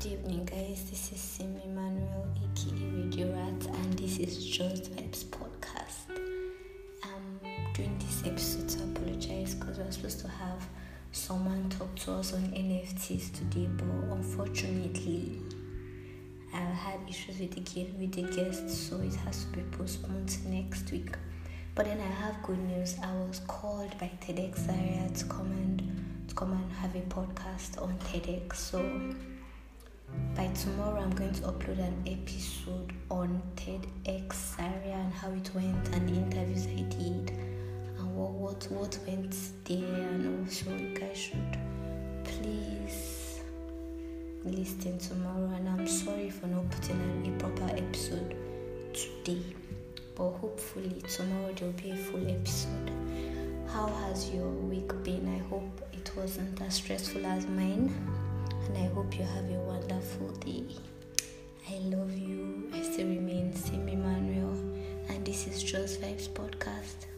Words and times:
Good 0.00 0.12
evening, 0.12 0.46
guys. 0.46 0.88
This 0.88 1.12
is 1.12 1.20
Simi 1.20 1.60
Manuel, 1.66 2.26
aka 2.42 2.86
Radio 2.96 3.34
Rats, 3.34 3.66
and 3.66 3.98
this 3.98 4.16
is 4.16 4.46
Just 4.46 4.96
Vibes 4.96 5.24
Podcast. 5.26 6.08
Um, 7.02 7.38
during 7.74 7.98
this 7.98 8.22
episode, 8.24 8.70
so 8.70 8.80
I 8.80 8.84
apologize 8.84 9.54
because 9.56 9.76
we 9.76 9.84
are 9.84 9.92
supposed 9.92 10.20
to 10.20 10.28
have 10.28 10.66
someone 11.12 11.68
talk 11.68 11.94
to 11.96 12.12
us 12.12 12.32
on 12.32 12.40
NFTs 12.40 13.30
today, 13.34 13.68
but 13.76 14.14
unfortunately, 14.16 15.42
I 16.54 16.60
had 16.60 17.00
issues 17.06 17.38
with 17.38 17.50
the 17.50 17.60
guest, 17.60 17.92
with 17.98 18.12
the 18.12 18.22
guest, 18.22 18.70
so 18.70 18.96
it 19.02 19.14
has 19.16 19.44
to 19.44 19.50
be 19.58 19.62
postponed 19.76 20.34
next 20.46 20.90
week. 20.92 21.14
But 21.74 21.84
then 21.84 22.00
I 22.00 22.10
have 22.24 22.42
good 22.42 22.58
news. 22.58 22.96
I 23.02 23.12
was 23.28 23.42
called 23.46 23.98
by 23.98 24.10
TEDx 24.22 24.60
Zaria 24.60 25.10
to 25.14 25.24
come 25.26 25.52
and 25.52 26.26
to 26.28 26.34
come 26.34 26.52
and 26.52 26.72
have 26.72 26.96
a 26.96 27.02
podcast 27.02 27.82
on 27.82 27.98
TEDx, 27.98 28.56
so 28.56 28.78
by 30.36 30.46
tomorrow, 30.48 31.00
I'm 31.00 31.10
going 31.10 31.32
to 31.34 31.42
upload 31.42 31.78
an 31.78 32.02
episode 32.06 32.92
on 33.10 33.42
TEDx 33.56 34.56
Zaria 34.56 34.94
and 34.94 35.12
how 35.12 35.30
it 35.32 35.50
went 35.54 35.94
and 35.94 36.08
the 36.08 36.14
interviews 36.14 36.66
I 36.66 36.82
did 36.82 37.30
and 37.98 38.16
what 38.16 38.32
what 38.32 38.66
what 38.70 38.98
went 39.06 39.36
there. 39.64 40.08
And 40.08 40.46
also, 40.46 40.70
you 40.76 40.94
guys 40.94 41.16
should 41.16 41.58
please 42.24 43.40
listen 44.44 44.98
tomorrow. 44.98 45.50
And 45.56 45.68
I'm 45.68 45.86
sorry 45.86 46.30
for 46.30 46.46
not 46.46 46.70
putting 46.70 47.26
a 47.26 47.38
proper 47.38 47.76
episode 47.76 48.34
today, 48.94 49.42
but 50.14 50.30
hopefully 50.30 51.02
tomorrow 51.08 51.52
there'll 51.54 51.74
be 51.74 51.90
a 51.90 51.96
full 51.96 52.26
episode. 52.30 52.90
How 53.68 53.86
has 53.86 54.30
your 54.30 54.48
week 54.48 54.90
been? 55.04 55.28
I 55.28 55.48
hope 55.48 55.82
it 55.92 56.10
wasn't 56.16 56.60
as 56.62 56.74
stressful 56.74 57.26
as 57.26 57.46
mine 57.46 57.94
Just 65.70 66.02
Vibes 66.02 66.28
Podcast. 66.28 67.09